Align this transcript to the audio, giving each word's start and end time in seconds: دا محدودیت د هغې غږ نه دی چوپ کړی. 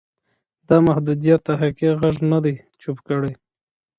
دا 0.67 0.77
محدودیت 0.87 1.41
د 1.47 1.49
هغې 1.61 1.89
غږ 2.01 2.15
نه 2.31 2.39
دی 2.43 2.55
چوپ 2.81 2.97
کړی. 3.07 3.33